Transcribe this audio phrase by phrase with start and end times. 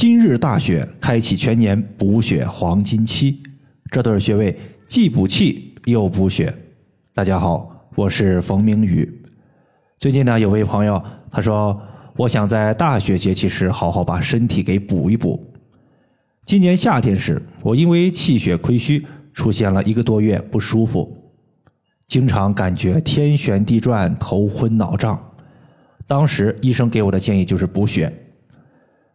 [0.00, 3.38] 今日大雪，开启全年补血黄金期，
[3.90, 6.50] 这对穴位既补气又补血。
[7.12, 9.06] 大家好，我是冯明宇。
[9.98, 11.78] 最近呢，有位朋友他说，
[12.16, 15.52] 我想在大雪节气时好好把身体给补一补。
[16.46, 21.30] 今年夏天时，我因为气血亏虚，出现了一个多月不舒服，
[22.08, 25.22] 经常感觉天旋地转、头昏脑胀。
[26.06, 28.10] 当时医生给我的建议就是补血，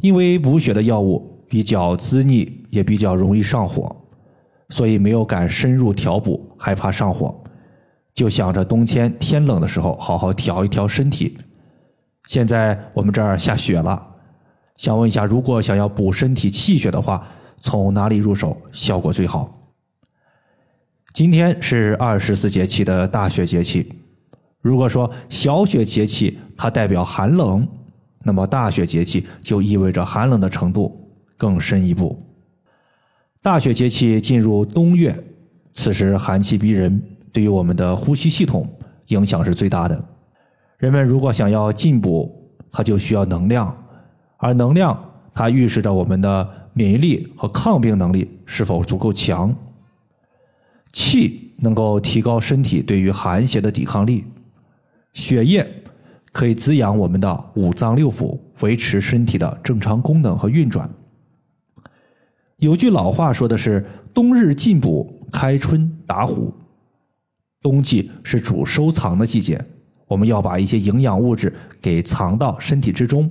[0.00, 3.94] 因为补血的药物比较滋腻，也比较容易上火，
[4.68, 7.34] 所以没有敢深入调补，害怕上火，
[8.14, 11.36] 就想着冬天天冷的时候好好调一调身体。
[12.26, 14.06] 现在我们这儿下雪了，
[14.76, 17.26] 想问一下，如果想要补身体气血的话，
[17.60, 19.52] 从哪里入手效果最好？
[21.14, 23.90] 今天是二十四节气的大雪节气。
[24.60, 27.66] 如果说小雪节气它代表寒冷，
[28.28, 32.22] 那么大雪节气就意味着寒冷的程度更深一步。
[33.40, 35.18] 大雪节气进入冬月，
[35.72, 38.70] 此时寒气逼人，对于我们的呼吸系统
[39.06, 40.04] 影响是最大的。
[40.76, 43.74] 人们如果想要进补，它就需要能量，
[44.36, 49.56] 而能量它预示着我们的免疫力和抗病能力是否足够强。
[50.92, 54.26] 气能够提高身体对于寒邪的抵抗力。
[55.14, 55.66] 血液
[56.38, 60.88] 可以滋养我们的五脏六腑，维持身体的正常功能和运转。
[62.58, 66.54] 有句老话说的是“冬日进补，开春打虎”。
[67.60, 69.60] 冬季是主收藏的季节，
[70.06, 73.28] 我们要把一些营养物质给藏到身体之中，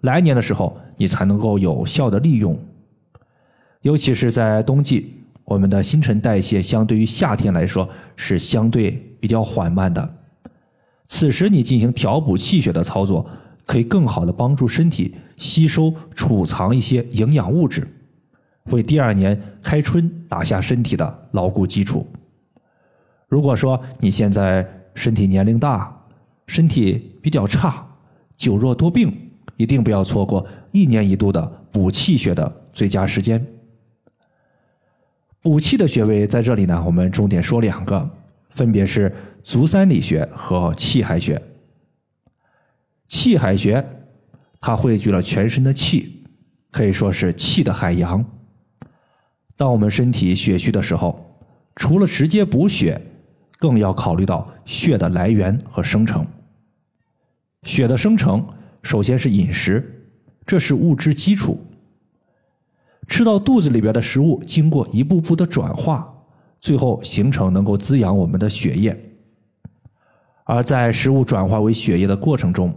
[0.00, 2.58] 来年的时候你才能够有效的利用。
[3.82, 5.14] 尤其是在冬季，
[5.44, 10.17] 我们的新陈代谢相对于夏天来说是相对比较缓慢的。
[11.10, 13.28] 此时你进行调补气血的操作，
[13.64, 17.88] 可以更好的帮助身体吸收储藏一些营养物质，
[18.66, 22.06] 为第二年开春打下身体的牢固基础。
[23.26, 24.64] 如果说你现在
[24.94, 25.90] 身体年龄大，
[26.46, 27.86] 身体比较差，
[28.36, 29.10] 久弱多病，
[29.56, 31.42] 一定不要错过一年一度的
[31.72, 33.44] 补气血的最佳时间。
[35.40, 38.08] 补气的穴位在这里呢，我们重点说两个，
[38.50, 39.10] 分别是。
[39.48, 41.40] 足三里穴和气海穴。
[43.06, 43.82] 气海穴，
[44.60, 46.22] 它汇聚了全身的气，
[46.70, 48.22] 可以说是气的海洋。
[49.56, 51.34] 当我们身体血虚的时候，
[51.76, 53.00] 除了直接补血，
[53.58, 56.26] 更要考虑到血的来源和生成。
[57.62, 58.46] 血的生成，
[58.82, 60.10] 首先是饮食，
[60.44, 61.58] 这是物质基础。
[63.06, 66.14] 吃到肚子里边的食物，经过一步步的转化，
[66.60, 69.06] 最后形成能够滋养我们的血液。
[70.48, 72.74] 而在食物转化为血液的过程中，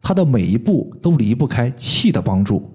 [0.00, 2.66] 它的每一步都离不开气的帮助。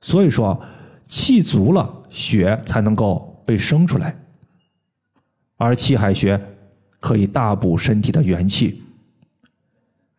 [0.00, 0.60] 所以说，
[1.06, 4.16] 气足了，血才能够被生出来。
[5.56, 6.40] 而气海穴
[6.98, 8.82] 可以大补身体的元气。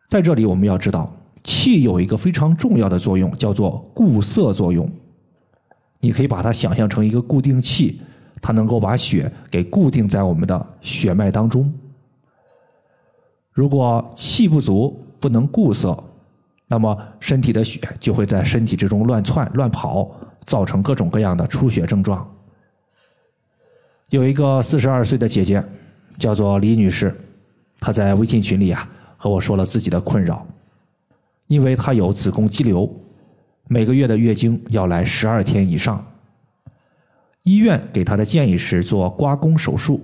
[0.08, 4.90] 在这里，我们要知道，气有一个非常重要的作用，叫做固涩作用。
[6.00, 8.00] 你可以把它想象成一个固定器，
[8.40, 11.70] 它能够把血给固定在我们的血脉当中。
[13.52, 16.02] 如果气不足，不能固涩，
[16.66, 20.10] 那么身体的血就会在身体之中乱窜乱跑，
[20.44, 22.26] 造成各种各样的出血症状。
[24.08, 25.62] 有一个四十二岁的姐姐，
[26.18, 27.14] 叫做李女士，
[27.78, 30.46] 她在微信群里啊和我说了自己的困扰，
[31.46, 32.90] 因为她有子宫肌瘤，
[33.68, 36.02] 每个月的月经要来十二天以上，
[37.42, 40.00] 医院给她的建议是做刮宫手术，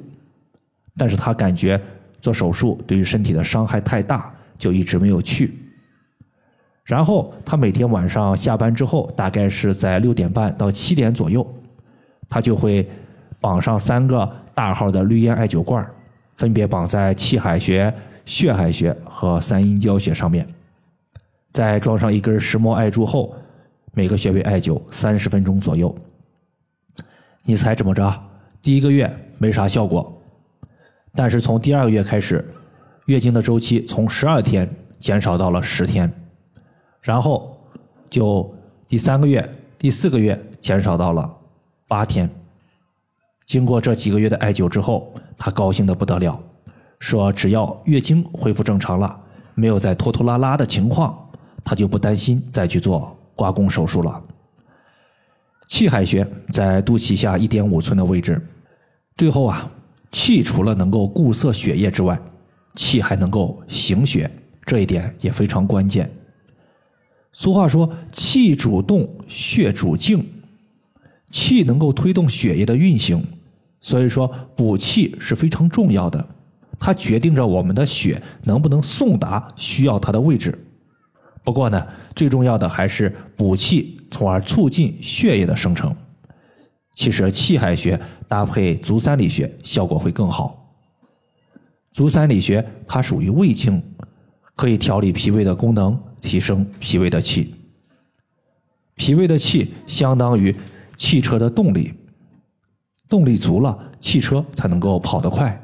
[0.99, 1.81] 但是她感觉。
[2.21, 5.55] 做手术对于身体的伤害太大，就一直没有去。
[6.85, 11.47] 然后他每天晚上下班之后，大概是在六点半到七点左右，
[12.29, 12.89] 他就会
[13.41, 15.87] 绑上三个大号的绿烟艾灸罐，
[16.35, 17.93] 分别绑在气海穴、
[18.25, 20.49] 血海穴和三阴交穴上面，
[21.53, 23.35] 再装上一根石墨艾柱后，
[23.93, 25.95] 每个穴位艾灸三十分钟左右。
[27.43, 28.13] 你猜怎么着？
[28.63, 30.18] 第一个月没啥效果。
[31.19, 32.49] 但是从第二个月开始，
[33.07, 34.71] 月经的周期从十二天
[35.01, 36.09] 减少到了十天，
[37.03, 37.59] 然后
[38.09, 38.49] 就
[38.87, 39.45] 第三个月、
[39.77, 41.29] 第四个月减少到了
[41.89, 42.31] 八天。
[43.47, 46.41] 经过这几个月的艾灸之后，她高兴的不得了，
[47.01, 49.21] 说只要月经恢复正常了，
[49.57, 51.19] 没有再拖拖拉拉的情况，
[51.65, 54.23] 她就不担心再去做刮宫手术了。
[55.67, 58.41] 气海穴在肚脐下一点五寸的位置，
[59.17, 59.69] 最后啊。
[60.21, 62.21] 气除了能够固涩血液之外，
[62.75, 64.29] 气还能够行血，
[64.67, 66.11] 这一点也非常关键。
[67.33, 70.27] 俗话说：“气主动，血主静。”
[71.31, 73.25] 气能够推动血液的运行，
[73.81, 76.29] 所以说补气是非常重要的。
[76.81, 80.59] 它决定着我们的血能不能送达需要它的位置。
[81.45, 81.87] 不过呢，
[82.17, 85.95] 最重要的还是补气，从而促进血液的生成。
[86.99, 90.75] 其实气海穴搭配足三里穴效果会更好。
[91.93, 93.81] 足三里穴它属于胃经，
[94.57, 97.55] 可以调理脾胃的功能，提升脾胃的气。
[98.97, 100.53] 脾胃的气相当于
[100.97, 101.95] 汽车的动力，
[103.09, 105.57] 动力足了，汽车才能够跑得快。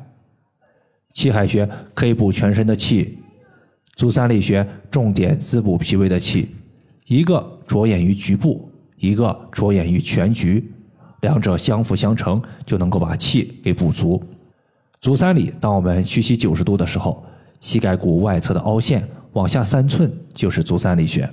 [1.15, 3.19] 气海穴可以补全身的气，
[3.97, 6.55] 足三里穴重点滋补脾胃的气，
[7.09, 10.73] 一个着眼于局部，一个着眼于全局，
[11.25, 14.23] 两者相辅相成，就能够把气给补足。
[15.01, 17.25] 足三里，当我们屈膝九十度的时候，
[17.61, 21.29] 膝盖骨外侧的凹陷往下三寸就是足三里穴。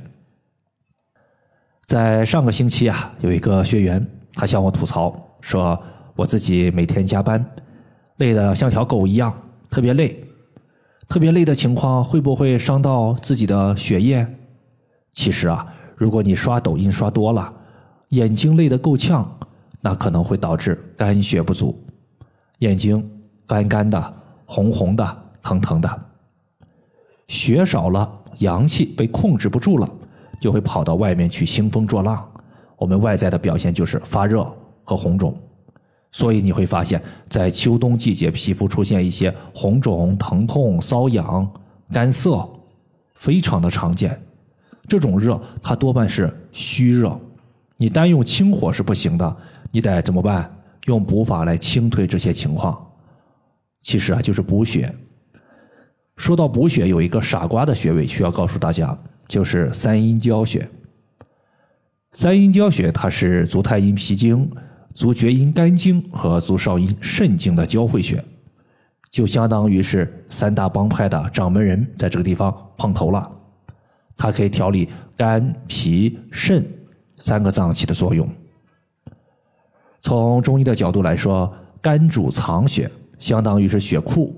[1.85, 5.77] 在上个星期啊，有一个学员他向我吐槽说，
[6.15, 7.45] 我自己每天加班，
[8.17, 9.33] 累得像条狗一样。
[9.69, 10.23] 特别累，
[11.07, 14.25] 特别累的情况会不会伤到自己的血液？
[15.11, 17.53] 其实啊，如果你刷抖音刷多了，
[18.09, 19.37] 眼睛累得够呛，
[19.81, 21.77] 那可能会导致肝血不足，
[22.59, 23.03] 眼睛
[23.47, 24.13] 干干的、
[24.45, 26.01] 红红的、疼疼的。
[27.27, 29.89] 血少了，阳气被控制不住了，
[30.39, 32.29] 就会跑到外面去兴风作浪。
[32.77, 34.43] 我们外在的表现就是发热
[34.83, 35.35] 和红肿。
[36.11, 41.49] 所以你会发现，在秋冬季节，皮肤出现一些红肿、疼痛、瘙痒、
[41.93, 42.45] 干涩，
[43.15, 44.21] 非常的常见。
[44.89, 47.17] 这种热，它多半是虚热。
[47.77, 49.37] 你单用清火是不行的，
[49.71, 50.53] 你得怎么办？
[50.85, 52.91] 用补法来清退这些情况。
[53.81, 54.93] 其实啊，就是补血。
[56.17, 58.97] 说到补血，有一个傻瓜的穴位需要告诉大家，
[59.27, 60.67] 就是三阴交穴。
[62.11, 64.49] 三阴交穴，它是足太阴脾经。
[64.93, 68.21] 足厥阴肝经和足少阴肾经的交汇穴，
[69.09, 73.31] 就相当于是三大帮派的掌门人在这个地方碰头了。
[74.17, 76.69] 它可以调理肝、脾、肾
[77.19, 78.29] 三个脏器的作用。
[80.01, 82.89] 从中医的角度来说，肝主藏血，
[83.19, 84.33] 相当于是血库；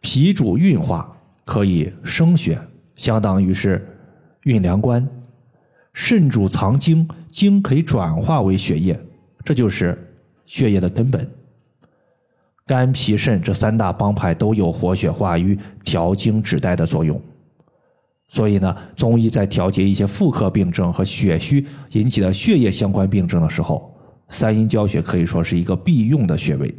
[0.00, 1.10] 脾主运化，
[1.44, 2.58] 可以生血，
[2.94, 3.86] 相当于是
[4.42, 5.02] 运粮官；
[5.94, 8.98] 肾主藏精，精可以转化为血液。
[9.42, 9.96] 这就是
[10.44, 11.26] 血液的根本。
[12.66, 17.18] 肝、脾、肾这三大帮派都有活血化瘀、调经止带的作用。
[18.28, 23.87] 所以呢，中医在调节一些妇科病症和血虚引起的血液相关病症的时候，
[24.28, 26.74] 三阴交穴可以说是一个必用的穴位。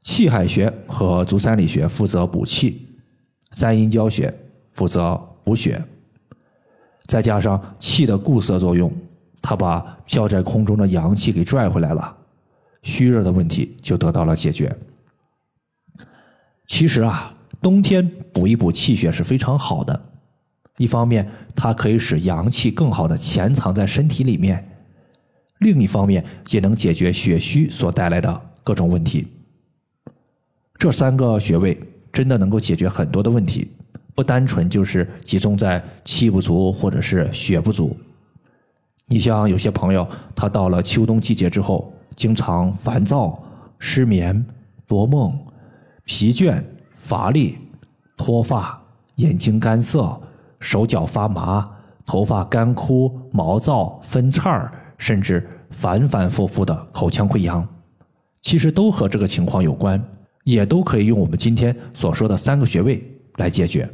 [0.00, 2.88] 气海穴和足三里穴负责补气，
[3.50, 4.32] 三阴交穴
[4.72, 5.14] 负责
[5.44, 5.82] 补血，
[7.06, 8.90] 再加上气的固涩作用。
[9.42, 12.16] 它把飘在空中的阳气给拽回来了，
[12.82, 14.74] 虚热的问题就得到了解决。
[16.66, 20.08] 其实啊，冬天补一补气血是非常好的，
[20.76, 24.69] 一方面它可以使阳气更好的潜藏在身体里面，
[25.60, 29.26] 另一方面也能解决血虚所带来的各种问题。
[30.76, 31.78] 这三个穴位
[32.12, 33.70] 真的能够解决很多的问题，
[34.14, 37.96] 不单纯就是集中在气不足或者是血不足。
[39.06, 43.42] 你像有些朋友，他到了秋冬季节之后，经常烦躁、
[43.78, 44.44] 失眠、
[44.86, 45.38] 多梦、
[46.04, 46.62] 疲倦、
[46.96, 47.58] 乏力、
[48.16, 48.80] 脱发、
[49.16, 50.18] 眼睛干涩、
[50.58, 51.68] 手脚发麻、
[52.06, 57.66] 头发干枯、毛躁、分叉儿，甚至反反复复的口腔溃疡，
[58.42, 60.00] 其实都和这个情况有关，
[60.44, 63.02] 也都可以用我们今天所说的三个穴位
[63.36, 63.88] 来解决。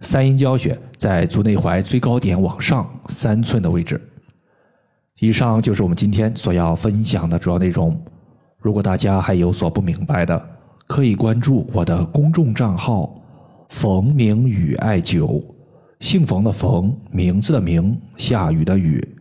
[0.00, 4.00] 三阴交穴在足内踝最高点往上三寸的位置。
[5.20, 7.94] 以上就是我们今天所要分享的主要内容。
[8.58, 10.42] 如果大家还有所不明白的，
[10.86, 13.14] 可以关注我的公众账号
[13.68, 15.44] “冯明宇艾灸”，
[16.00, 19.11] 姓冯的冯，名字的名，下雨的雨。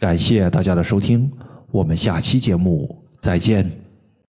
[0.00, 1.30] 感谢大家的收听，
[1.70, 3.89] 我们下期节目再见。